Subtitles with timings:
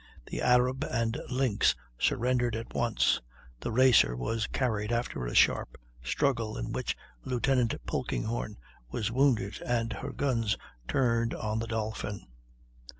[0.25, 3.21] The Arab and Lynx surrendered at once;
[3.59, 8.57] the Racer was carried after a sharp struggle in which Lieutenant Polkinghorne
[8.89, 12.25] was wounded, and her guns turned on the Dolphin.